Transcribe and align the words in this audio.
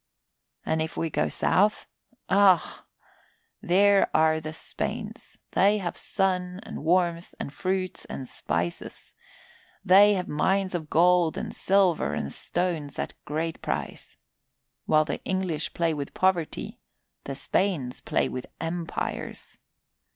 "And 0.65 0.81
if 0.81 0.97
we 0.97 1.11
go 1.11 1.29
south? 1.29 1.85
Ah 2.27 2.55
h 2.55 2.79
h! 2.79 2.83
There 3.61 4.09
are 4.17 4.39
the 4.41 4.51
Spains! 4.51 5.37
They 5.51 5.77
have 5.77 5.95
sun 5.95 6.59
and 6.63 6.83
warmth 6.83 7.35
and 7.39 7.53
fruits 7.53 8.05
and 8.05 8.27
spices! 8.27 9.13
They 9.85 10.15
have 10.15 10.27
mines 10.27 10.73
of 10.73 10.89
gold 10.89 11.37
and 11.37 11.53
silver 11.53 12.15
and 12.15 12.31
stones 12.31 12.97
of 12.97 13.11
great 13.25 13.61
price. 13.61 14.17
While 14.87 15.05
the 15.05 15.23
English 15.23 15.75
play 15.75 15.93
with 15.93 16.15
poverty, 16.15 16.79
the 17.25 17.35
Spains 17.35 18.01
play 18.01 18.27
with 18.27 18.47
empires! 18.59 19.59